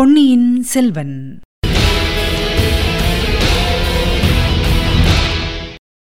பொன்னியின் 0.00 0.62
செல்வன். 0.62 1.40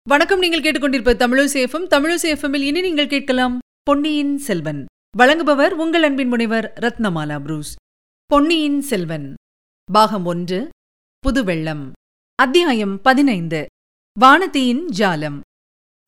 வணக்கம் 0.10 0.40
நீங்கள் 0.40 0.62
கேட்டுக்கொண்டிருப்ப 0.62 1.14
தமிழசேஃபம் 1.14 1.88
தமிழசேஃபமில் 1.90 2.62
இனி 2.62 2.82
நீங்கள் 2.82 3.08
கேட்கலாம் 3.08 3.60
பொன்னியின் 3.84 4.38
செல்வன். 4.38 4.86
வழங்குபவர் 5.18 5.70
உங்கள் 5.70 6.04
அன்பின் 6.04 6.28
முனைவர் 6.28 6.74
ரத்னமாலா 6.82 7.40
புரூஸ். 7.40 7.76
பொன்னியின் 8.26 8.82
செல்வன். 8.82 9.34
பாகம் 9.92 10.26
ஒன்று 10.26 10.70
புதுவெள்ளம். 11.28 11.92
அத்தியாயம் 12.36 13.02
பதினைந்து 13.02 13.66
வானதியின் 14.20 14.84
ஜாலம். 14.98 15.40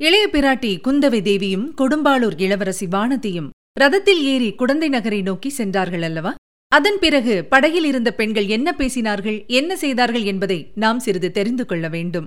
இளைய 0.02 0.30
பிராட்டி 0.32 0.82
குந்தவை 0.88 1.22
தேவியும் 1.22 1.76
கொடும்பாளூர் 1.78 2.42
இளவரசி 2.42 2.86
வானதியும் 2.86 3.50
ரதத்தில் 3.80 4.22
ஏறி 4.22 4.56
குடந்தை 4.56 4.90
நகரை 4.90 5.22
நோக்கி 5.22 5.50
சென்றார்கள் 5.50 6.02
அல்லவா? 6.02 6.36
அதன் 6.68 7.00
பிறகு 7.00 7.46
படகில் 7.46 7.84
இருந்த 7.84 8.14
பெண்கள் 8.14 8.46
என்ன 8.46 8.76
பேசினார்கள் 8.78 9.48
என்ன 9.48 9.76
செய்தார்கள் 9.76 10.22
என்பதை 10.22 10.72
நாம் 10.76 11.00
சிறிது 11.00 11.32
தெரிந்து 11.32 11.66
கொள்ள 11.66 11.88
வேண்டும். 11.88 12.26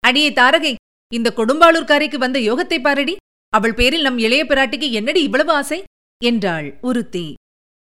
அடியே 0.00 0.30
தாரகை 0.30 0.74
இந்த 1.12 1.32
கொடும்பாளூர்காரைக்கு 1.36 2.16
வந்த 2.16 2.38
யோகத்தை 2.38 2.80
பாரடி. 2.80 3.16
அவள் 3.48 3.74
பேரில் 3.74 4.02
நம் 4.02 4.18
இளைய 4.18 4.44
பிராட்டிக்கு 4.44 4.90
என்னடி 4.90 5.22
இவ்வளவு 5.22 5.52
ஆசை? 5.52 5.82
என்றாள் 6.24 6.78
உருத்தி. 6.80 7.34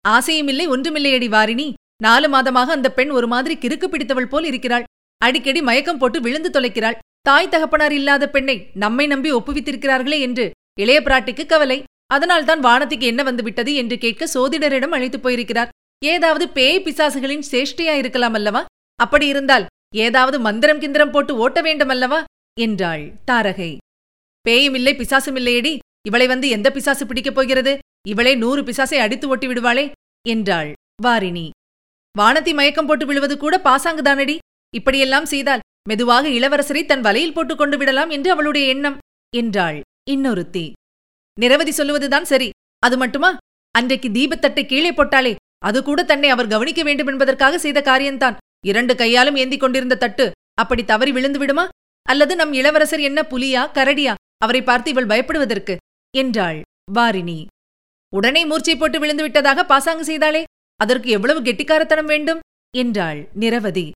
ஆசையுமில்லை 0.08 0.66
ஒன்றுமில்லையடி 0.68 1.28
வாரிணி. 1.38 1.74
நாலு 2.04 2.28
மாதமாக 2.30 2.70
அந்த 2.78 2.94
பெண் 2.94 3.10
ஒரு 3.10 3.28
மாதிரி 3.28 3.56
கிறுக்கு 3.58 3.86
பிடித்தவள் 3.86 4.28
போல் 4.28 4.44
இருக்கிறாள். 4.44 4.84
அடிக்கடி 5.18 5.62
மயக்கம் 5.62 5.98
போட்டு 5.98 6.22
விழுந்து 6.22 6.50
தொலைக்கிறாள். 6.50 7.00
தாய் 7.22 7.50
தகப்பனார் 7.50 7.94
இல்லாத 7.94 8.30
பெண்ணை 8.30 8.70
நம்மை 8.74 9.08
நம்பி 9.08 9.34
ஒப்புவித்திருக்கிறார்களே 9.34 10.20
என்று 10.20 10.52
இளைய 10.80 11.02
பிராட்டிக்கு 11.02 11.46
கவலை. 11.46 11.84
அதனால்தான் 12.08 12.64
வானத்துக்கு 12.64 13.00
என்ன 13.00 13.24
வந்துவிட்டது 13.24 13.74
என்று 13.74 13.98
கேட்க 13.98 14.28
சோதிடரிடம் 14.34 14.96
அழைத்துப் 14.96 15.24
போயிருக்கிறார். 15.24 15.70
ஏதாவது 16.06 16.50
பேய் 16.50 16.84
பிசாசுகளின் 16.84 17.44
சேஷ்டியா 17.52 17.94
இருக்கலாம் 17.96 18.34
அல்லவா? 18.34 18.66
அப்படி 18.96 19.28
இருந்தால் 19.28 19.66
ஏதாவது 19.96 20.40
மந்திரம் 20.40 20.80
கிந்திரம் 20.80 21.12
போட்டு 21.12 21.36
ஓட்ட 21.36 21.62
வேண்டும் 21.62 21.88
அல்லவா? 21.88 22.24
என்றாள் 22.60 23.14
தாரகை. 23.32 23.78
பேயும் 24.42 24.74
இல்லை 24.74 24.96
பிசாசும் 24.96 25.38
இல்லையடி. 25.40 25.78
இவளை 26.08 26.28
வந்து 26.28 26.50
எந்த 26.50 26.72
பிசாசு 26.72 27.06
பிடிக்கப் 27.06 27.36
போகிறது? 27.36 27.78
இவளே 28.08 28.36
நூறு 28.36 28.62
பிசாசை 28.62 28.96
அடித்து 28.96 29.28
ஓட்டி 29.28 29.48
விடுவாளே 29.48 29.92
என்றாள் 30.28 30.74
வாரிணி. 31.04 31.50
வானத்தி 32.20 32.54
மயக்கம் 32.54 32.86
போட்டு 32.86 33.06
விழுவது 33.06 33.38
கூட 33.38 33.62
பாசாங்குதானடி 33.64 34.38
இப்படியெல்லாம் 34.76 35.26
செய்தால் 35.26 35.60
மெதுவாக 35.90 36.30
இளவரசரை 36.30 36.86
தன் 36.86 37.02
வலையில் 37.02 37.34
போட்டுக் 37.34 37.58
கொண்டு 37.58 37.78
விடலாம் 37.78 38.10
என்று 38.10 38.32
அவளுடைய 38.32 38.68
எண்ணம் 38.68 38.98
என்றாள் 39.36 39.82
இன்னொருத்தி. 40.10 40.72
நிரவதி 41.40 41.72
சொல்லுவதுதான் 41.72 42.22
சரி. 42.22 42.50
அது 42.80 42.98
மட்டுமா? 42.98 43.38
அன்றைக்கு 43.72 44.10
தீபத்தட்டை 44.10 44.66
கீழே 44.66 44.94
போட்டாளே 44.94 45.36
அது 45.62 45.80
கூட 45.84 46.00
தன்னை 46.04 46.30
அவர் 46.30 46.52
கவனிக்க 46.54 46.82
வேண்டும் 46.84 47.08
என்பதற்காக 47.08 47.58
செய்த 47.58 47.80
காரியம்தான். 47.82 48.38
இரண்டு 48.66 48.94
கையாலும் 48.96 49.36
ஏந்திக் 49.36 49.64
கொண்டிருந்த 49.64 49.96
தட்டு 49.96 50.26
அப்படி 50.62 50.84
தவறி 50.84 51.12
விழுந்து 51.12 51.40
விடுமா? 51.40 51.66
அல்லது 52.06 52.34
நம் 52.36 52.54
இளவரசர் 52.54 53.00
என்ன 53.00 53.20
புலியா 53.22 53.64
கரடியா? 53.78 54.14
அவரை 54.38 54.62
பார்த்து 54.64 54.90
இவள் 54.92 55.10
பயப்படுவதற்கு 55.12 55.74
என்றாள் 56.14 56.60
வாரிணி. 56.94 57.40
உடனே 58.14 58.42
மூர்ச்சை 58.46 58.76
போட்டு 58.76 58.98
விழுந்து 59.00 59.24
விட்டதாக 59.24 59.66
பாசாங்கு 59.66 60.04
செய்தாளே 60.04 60.44
அதற்கு 60.80 61.10
எவ்வளவு 61.10 61.40
கெட்டிக்காரத்தனம் 61.42 62.10
வேண்டும்? 62.14 62.40
என்றாள் 62.78 63.20
நிரவதி. 63.34 63.88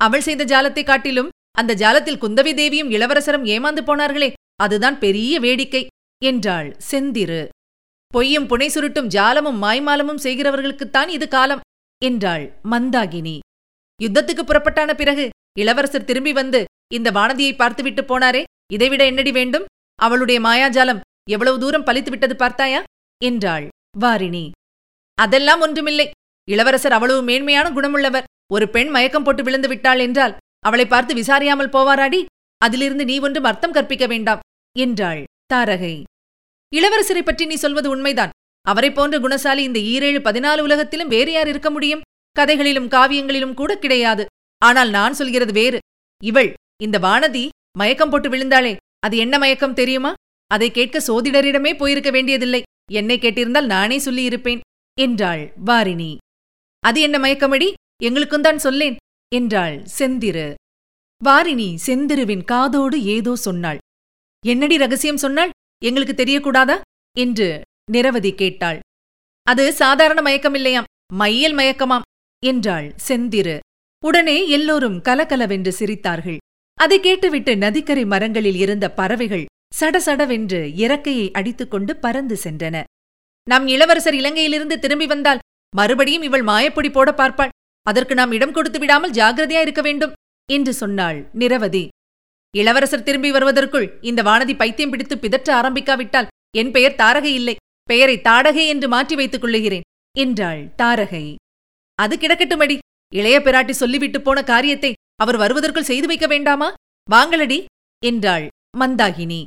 அவள் 0.00 0.20
செய்த 0.20 0.44
ஜாலத்தை 0.44 0.82
காட்டிலும் 0.84 1.32
அந்த 1.58 1.74
ஜாலத்தில் 1.74 2.22
குந்தவி 2.22 2.52
தேவியும் 2.54 2.90
இளவரசரும் 2.90 3.44
ஏமாந்து 3.44 3.82
போனார்களே 3.86 4.28
அதுதான் 4.56 4.98
பெரிய 4.98 5.40
வேடிக்கை 5.40 5.82
என்றாள் 6.22 6.68
செந்திரு. 6.90 7.42
பொய்யும் 8.16 8.46
புனை 8.50 8.66
சுருட்டும் 8.74 9.08
ஜாலமும் 9.14 9.58
மாய்மாலமும் 9.62 10.22
செய்கிறவர்களுக்குத்தான் 10.22 11.08
இது 11.08 11.26
காலம் 11.28 11.64
என்றாள் 12.02 12.44
மந்தாகினி. 12.72 13.34
யுத்தத்துக்கு 14.00 14.42
புறப்பட்டான 14.46 14.90
பிறகு 14.94 15.24
இளவரசர் 15.58 16.06
திரும்பி 16.10 16.32
வந்து 16.32 16.60
இந்த 16.94 17.10
வானதியை 17.10 17.52
பார்த்துவிட்டு 17.56 18.02
போனாரே 18.02 18.42
இதைவிட 18.72 19.02
என்னடி 19.04 19.32
வேண்டும்? 19.32 19.68
அவளுடைய 19.98 20.38
மாயாஜாலம் 20.40 21.02
எவ்வளவு 21.30 21.58
தூரம் 21.58 21.86
பலித்து 21.86 22.08
விட்டது 22.08 22.36
பார்த்தாயா? 22.36 22.80
என்றாள் 23.24 23.68
வாரிணி. 24.00 24.44
அதெல்லாம் 25.18 25.60
ஒன்றுமில்லை. 25.60 26.08
இளவரசர் 26.48 26.96
அவ்வளவு 26.98 27.22
மேன்மையான 27.22 27.68
குணமுள்ளவர். 27.70 28.28
ஒரு 28.52 28.66
பெண் 28.68 28.88
மயக்கம் 28.88 29.24
போட்டு 29.24 29.42
விழுந்து 29.42 29.68
விட்டாள் 29.68 29.98
என்றால் 29.98 30.36
அவளை 30.58 30.86
பார்த்து 30.86 31.14
விசாரியாமல் 31.14 31.74
போவாராடி? 31.76 32.20
அதிலிருந்து 32.60 33.04
நீ 33.04 33.16
ஒன்றும் 33.18 33.44
அர்த்தம் 33.44 33.72
கற்பிக்க 33.72 34.06
வேண்டாம் 34.06 34.44
என்றாள் 34.76 35.22
தாரகை. 35.54 35.96
இளவரசரை 36.72 37.22
பற்றி 37.24 37.44
நீ 37.46 37.54
சொல்வது 37.54 37.88
உண்மைதான். 37.90 38.34
அவரை 38.66 38.90
போன்ற 38.92 39.16
குணசாலி 39.18 39.62
இந்த 39.68 39.80
ஈரேழு 39.92 40.20
பதினாலு 40.28 40.60
உலகத்திலும் 40.60 41.08
வேறு 41.08 41.32
யார் 41.32 41.48
இருக்க 41.48 41.70
முடியும்? 41.70 42.04
கதைகளிலும் 42.36 42.88
காவியங்களிலும் 42.88 43.54
கூட 43.54 43.72
கிடையாது. 43.78 44.24
ஆனால் 44.62 44.90
நான் 44.90 45.14
சொல்கிறது 45.14 45.52
வேறு. 45.52 45.78
இவள் 46.22 46.50
இந்த 46.82 46.96
வானதி 46.98 47.44
மயக்கம் 47.78 48.10
போட்டு 48.10 48.28
விழுந்தாளே 48.28 48.72
அது 48.98 49.16
என்ன 49.16 49.34
மயக்கம் 49.38 49.74
தெரியுமா? 49.74 50.12
அதை 50.50 50.68
கேட்க 50.70 50.96
சோதிடரிடமே 51.06 51.72
போயிருக்க 51.76 52.10
வேண்டியதில்லை. 52.10 52.62
என்னை 52.92 53.16
கேட்டிருந்தால் 53.18 53.72
நானே 53.74 53.98
சொல்லியிருப்பேன் 53.98 54.60
என்றாள் 54.98 55.42
வாரிணி. 55.64 56.10
அது 56.82 56.98
என்ன 57.00 57.16
மயக்கமடி? 57.18 57.68
எங்களுக்கும் 58.02 58.42
தான் 58.42 58.58
சொல்லேன் 58.58 58.96
என்றாள் 59.32 59.76
செந்திரு. 59.98 60.46
வாரிணி 61.24 61.68
செந்திருவின் 61.86 62.44
காதோடு 62.44 62.98
ஏதோ 63.16 63.32
சொன்னாள். 63.36 63.78
என்னடி 64.44 64.76
ரகசியம் 64.76 65.22
சொன்னாள்? 65.24 65.54
எங்களுக்கு 65.84 66.14
தெரியக்கூடாதா? 66.22 66.80
என்று 67.16 67.60
நிரவதி 67.90 68.34
கேட்டாள். 68.34 68.78
அது 69.42 69.72
சாதாரண 69.72 70.30
மயக்கமில்லையாம் 70.30 70.88
மையல் 71.12 71.54
மயக்கமாம் 71.54 72.06
என்றாள் 72.42 72.94
செந்திரு. 73.08 73.58
உடனே 74.04 74.48
எல்லோரும் 74.48 75.00
கலகலவென்று 75.00 75.72
சிரித்தார்கள். 75.78 76.36
அதை 76.74 77.00
கேட்டுவிட்டு 77.00 77.56
நதிக்கரை 77.56 78.04
மரங்களில் 78.04 78.54
இருந்த 78.54 78.90
பறவைகள் 78.90 79.44
சடசடவென்று 79.80 80.60
இறக்கையை 80.76 81.30
அடித்துக்கொண்டு 81.30 81.96
பறந்து 81.96 82.36
சென்றன. 82.44 82.82
நம் 83.44 83.66
இளவரசர் 83.66 84.14
இலங்கையிலிருந்து 84.14 84.76
திரும்பி 84.78 85.06
வந்தால் 85.06 85.38
மறுபடியும் 85.76 86.22
இவள் 86.22 86.44
மாயப்பொடி 86.44 86.90
போட 86.90 87.10
பார்ப்பாள். 87.10 87.54
அதற்கு 87.82 88.14
நாம் 88.14 88.32
இடம் 88.32 88.52
கொடுத்து 88.52 88.78
விடாமல் 88.78 89.10
ஜாகிரதையா 89.10 89.60
இருக்க 89.60 89.82
வேண்டும் 89.82 90.12
என்று 90.48 90.72
சொன்னாள் 90.72 91.28
நிரவதி. 91.32 91.88
இளவரசர் 92.54 93.02
திரும்பி 93.02 93.30
வருவதற்குள் 93.30 93.88
இந்த 94.00 94.20
வானதி 94.22 94.54
பைத்தியம் 94.56 94.90
பிடித்து 94.90 95.16
பிதற்ற 95.18 95.48
ஆரம்பிக்காவிட்டால் 95.60 96.30
என் 96.56 96.70
பெயர் 96.70 96.98
தாரகை 96.98 97.32
இல்லை. 97.40 97.56
பெயரை 97.88 98.16
தாடகை 98.18 98.64
என்று 98.66 98.88
மாற்றி 98.88 99.14
வைத்துக் 99.14 99.40
கொள்ளுகிறேன் 99.40 99.86
என்றாள் 100.18 100.62
தாரகை. 100.82 101.24
அது 101.98 102.14
கிடக்கட்டுமடி. 102.16 102.76
இளைய 103.14 103.36
பிராட்டி 103.40 103.70
சொல்லிவிட்டு 103.70 104.18
போன 104.20 104.38
காரியத்தை 104.42 104.92
அவர் 105.16 105.36
வருவதற்குள் 105.36 105.90
செய்து 105.90 106.06
வைக்க 106.06 106.26
வேண்டாமா? 106.26 106.68
வாங்களடி 107.08 107.58
என்றாள் 108.02 108.46
மந்தாகினி. 108.78 109.40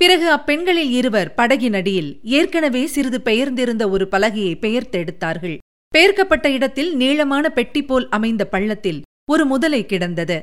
பிறகு 0.00 0.26
அப்பெண்களில் 0.36 0.92
இருவர் 0.98 1.30
படகின் 1.36 1.76
அடியில் 1.78 2.10
ஏற்கனவே 2.38 2.82
சிறிது 2.86 3.18
பெயர்ந்திருந்த 3.20 3.84
ஒரு 3.88 4.04
பலகையை 4.10 4.52
பெயர்த்தெடுத்தார்கள் 4.64 5.56
பெயர்க்கப்பட்ட 5.92 6.46
இடத்தில் 6.50 6.90
நீளமான 6.96 7.44
பெட்டி 7.50 7.82
போல் 7.82 8.06
அமைந்த 8.08 8.42
பள்ளத்தில் 8.46 9.00
ஒரு 9.30 9.44
முதலை 9.46 9.80
கிடந்தது. 9.86 10.38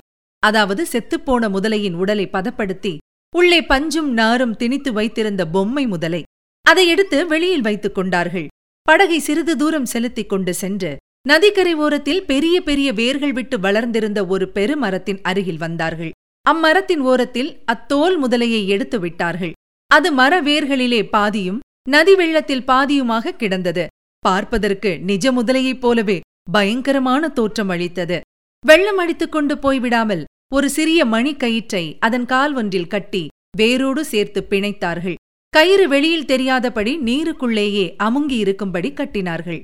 அதாவது 0.47 0.83
செத்துப்போன 0.91 1.49
முதலையின் 1.55 1.97
உடலை 2.01 2.25
பதப்படுத்தி 2.27 2.93
உள்ளே 3.35 3.59
பஞ்சும் 3.61 4.09
நாரும் 4.19 4.55
திணித்து 4.55 4.89
வைத்திருந்த 4.93 5.43
பொம்மை 5.47 5.85
முதலை 5.87 6.21
அதை 6.65 6.83
எடுத்து 6.87 7.17
வெளியில் 7.27 7.65
வைத்துக் 7.67 7.95
கொண்டார்கள். 7.95 8.47
படகை 8.81 9.19
சிறிது 9.19 9.53
தூரம் 9.57 9.89
செலுத்திக் 9.93 10.29
கொண்டு 10.29 10.53
சென்று 10.53 10.91
நதிக்கரை 11.27 11.73
ஓரத்தில் 11.75 12.21
பெரிய 12.25 12.55
பெரிய 12.61 12.89
வேர்கள் 12.93 13.33
விட்டு 13.33 13.57
வளர்ந்திருந்த 13.59 14.19
ஒரு 14.25 14.45
பெருமரத்தின் 14.49 15.19
அருகில் 15.21 15.61
வந்தார்கள். 15.63 16.11
அம்மரத்தின் 16.45 17.01
ஓரத்தில் 17.11 17.51
அத்தோல் 17.65 18.17
முதலையை 18.23 18.61
எடுத்து 18.67 18.97
விட்டார்கள். 18.99 19.53
அது 19.91 20.09
மர 20.11 20.33
வேர்களிலே 20.41 21.01
பாதியும் 21.09 21.59
நதி 21.89 22.13
வெள்ளத்தில் 22.15 22.67
பாதியுமாக 22.67 23.35
கிடந்தது. 23.35 23.85
பார்ப்பதற்கு 24.19 24.91
நிஜ 25.09 25.31
முதலையைப் 25.31 25.79
போலவே 25.79 26.17
பயங்கரமான 26.51 27.29
தோற்றம் 27.29 27.69
அளித்தது. 27.69 28.19
வெள்ளம் 28.65 28.97
அடித்துக் 28.97 29.33
கொண்டு 29.35 29.55
போய்விடாமல் 29.55 30.23
ஒரு 30.51 30.69
சிறிய 30.69 31.05
மணிக்கயிற்றை 31.05 31.97
அதன் 31.99 32.25
கால் 32.25 32.53
ஒன்றில் 32.53 32.87
கட்டி 32.87 33.27
வேரோடு 33.57 34.05
சேர்த்து 34.05 34.47
பிணைத்தார்கள். 34.49 35.15
கயிறு 35.49 35.87
வெளியில் 35.87 36.25
தெரியாதபடி 36.25 36.97
நீருக்குள்ளேயே 36.97 37.85
அமுங்கி 37.97 38.37
இருக்கும்படி 38.37 38.91
கட்டினார்கள். 38.91 39.61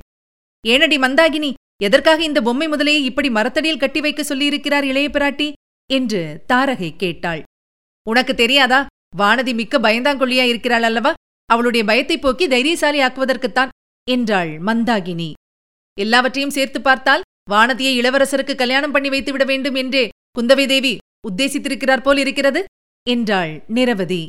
ஏனடி 0.68 0.98
மந்தாகினி 0.98 1.54
எதற்காக 1.84 2.24
இந்த 2.24 2.42
பொம்மை 2.42 2.68
முதலையை 2.68 3.02
இப்படி 3.02 3.30
மரத்தடியில் 3.30 3.80
கட்டி 3.80 4.02
வைக்க 4.02 4.22
சொல்லியிருக்கிறார் 4.24 4.84
இளைய 4.84 5.10
பிராட்டி? 5.10 5.52
என்று 5.90 6.22
தாரகை 6.54 6.96
கேட்டாள். 6.96 7.44
உனக்கு 8.08 8.36
தெரியாதா? 8.36 8.86
வானதி 9.18 9.54
மிக்க 9.54 9.80
பயந்தாங்கொல்லியா 9.80 10.46
இருக்கிறாள் 10.48 10.84
அல்லவா? 10.84 11.14
அவளுடைய 11.46 11.86
பயத்தை 11.86 12.18
போக்கி 12.18 12.48
தைரியசாலி 12.48 13.00
ஆக்குவதற்குத்தான் 13.00 13.70
என்றாள் 14.08 14.60
மந்தாகினி. 14.60 15.34
எல்லாவற்றையும் 15.98 16.50
சேர்த்து 16.50 16.82
பார்த்தால் 16.82 17.26
வானதியை 17.52 17.94
இளவரசருக்கு 18.00 18.56
கல்யாணம் 18.56 18.92
பண்ணி 18.92 19.10
வைத்து 19.10 19.32
விட 19.32 19.44
வேண்டும் 19.44 19.76
என்றே 19.76 20.10
குந்தவை 20.38 20.66
தேவி 20.68 20.98
உத்தேசித்திருக்கிறார் 21.28 22.02
போல் 22.02 22.18
இருக்கிறது? 22.18 22.64
என்றாள் 23.08 23.64
நிரவதி. 23.68 24.28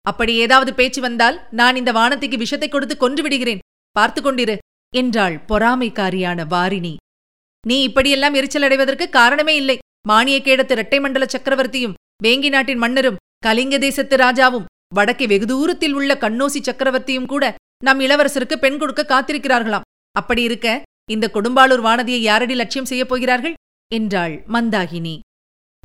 அப்படி 0.00 0.34
ஏதாவது 0.34 0.74
பேச்சு 0.74 1.00
வந்தால் 1.00 1.36
நான் 1.50 1.76
இந்த 1.76 1.92
வானத்திக்கு 1.92 2.36
விஷத்தை 2.36 2.68
கொடுத்து 2.68 2.96
கொன்று 2.96 3.22
விடுகிறேன். 3.22 3.58
பார்த்து 3.96 4.20
கொண்டிரு 4.22 4.56
என்றாள் 4.94 5.36
பொறாமைக்காரியான 5.48 6.46
வாரிணி. 6.46 6.94
நீ 7.66 7.82
இப்படியெல்லாம் 7.82 8.34
எரிச்சல் 8.34 8.62
அடைவதற்கு 8.62 9.08
காரணமே 9.08 9.56
இல்லை. 9.56 9.76
மானிய 10.08 10.38
கேடத்து 10.44 10.74
இரட்டை 10.76 11.00
மண்டல 11.00 11.26
சக்கரவர்த்தியும் 11.32 11.96
வேங்கி 12.24 12.48
நாட்டின் 12.48 12.78
மன்னரும் 12.78 13.20
கலிங்க 13.46 13.78
தேசத்து 13.78 14.16
ராஜாவும் 14.16 14.68
வடக்கே 14.94 15.26
வெகு 15.26 15.46
தூரத்தில் 15.46 15.92
உள்ள 15.92 16.14
கண்ணோசி 16.14 16.60
சக்கரவர்த்தியும் 16.62 17.26
கூட 17.26 17.54
நம் 17.84 18.00
இளவரசருக்கு 18.00 18.56
பெண் 18.56 18.78
கொடுக்க 18.78 19.02
காத்திருக்கிறார்களாம். 19.08 19.86
அப்படி 20.12 20.42
இருக்க 20.42 20.82
இந்த 21.10 21.30
கொடும்பாளூர் 21.34 21.86
வானதியை 21.86 22.20
யாரடி 22.28 22.54
லட்சியம் 22.54 22.84
செய்யப் 22.84 23.08
போகிறார்கள்? 23.08 23.56
என்றாள் 23.92 24.34
மந்தாகினி. 24.52 25.14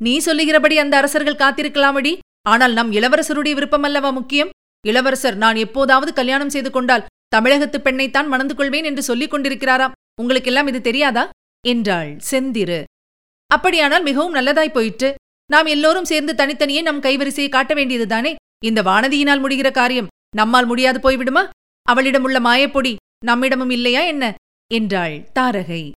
நீ 0.02 0.18
சொல்லுகிறபடி 0.18 0.78
அந்த 0.78 0.96
அரசர்கள் 0.96 1.40
காத்திருக்கலாமடி. 1.42 2.18
ஆனால் 2.48 2.72
நம் 2.72 2.92
இளவரசருடைய 2.92 3.52
விருப்பம் 3.52 3.82
அல்லவா 3.82 4.10
முக்கியம்? 4.10 4.48
இளவரசர் 4.86 5.36
நான் 5.36 5.56
எப்போதாவது 5.56 6.12
கல்யாணம் 6.12 6.50
செய்து 6.50 6.70
கொண்டால் 6.70 7.04
தமிழகத்து 7.28 7.78
பெண்ணைத்தான் 7.78 8.26
மணந்து 8.26 8.54
கொள்வேன் 8.54 8.84
என்று 8.84 9.02
சொல்லிக் 9.02 9.34
கொண்டிருக்கிறாராம். 9.34 9.92
உங்களுக்கெல்லாம் 10.20 10.66
இது 10.66 10.80
தெரியாதா? 10.80 11.30
என்றாள் 11.66 12.16
செந்திரு. 12.30 12.84
அப்படியானால் 13.46 14.02
மிகவும் 14.02 14.34
நல்லதாய் 14.34 14.72
போயிற்று. 14.72 15.14
நாம் 15.46 15.66
எல்லோரும் 15.66 16.04
சேர்ந்து 16.04 16.34
தனித்தனியே 16.34 16.82
நம் 16.82 17.02
கைவரிசையை 17.02 17.48
காட்ட 17.48 17.74
வேண்டியதுதானே? 17.74 18.34
இந்த 18.64 18.82
வானதியினால் 18.82 19.44
முடிகிற 19.44 19.72
காரியம் 19.72 20.06
நம்மால் 20.36 20.66
முடியாது 20.66 20.98
போய்விடுமா? 20.98 21.48
அவளிடம் 21.82 22.22
உள்ள 22.22 22.40
மாயப்பொடி 22.40 22.96
நம்மிடமும் 23.26 23.70
இல்லையா 23.70 24.00
என்ன? 24.00 24.34
என்றாள் 24.74 25.28
தாரகை. 25.38 25.90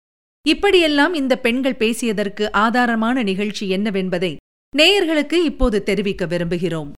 இப்படியெல்லாம் 0.47 1.13
இந்த 1.13 1.37
பெண்கள் 1.37 1.77
பேசியதற்கு 1.79 2.49
ஆதாரமான 2.53 3.23
நிகழ்ச்சி 3.23 3.71
என்னவென்பதை 3.77 4.35
நேயர்களுக்கு 4.77 5.33
இப்போது 5.33 5.83
தெரிவிக்க 5.83 6.25
விரும்புகிறோம். 6.25 6.91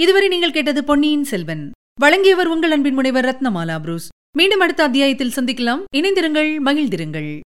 இதுவரை 0.00 0.28
நீங்கள் 0.28 0.52
கேட்டது 0.52 0.84
பொன்னியின் 0.84 1.24
செல்வன். 1.24 1.70
வழங்கியவர் 2.00 2.46
உங்கள் 2.46 2.70
அன்பின் 2.70 2.94
முனைவர் 2.94 3.24
ரத்னமாலா 3.24 3.80
புரூஸ். 3.80 4.08
மீண்டும் 4.36 4.60
அடுத்த 4.60 4.82
அத்தியாயத்தில் 4.82 5.32
சந்திக்கலாம். 5.36 5.82
இணைந்திருங்கள் 5.96 6.50
மகிழ்ந்திருங்கள். 6.64 7.40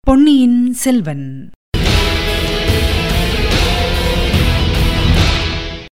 பொன்னியின் 0.00 0.72
செல்வன். 0.72 1.50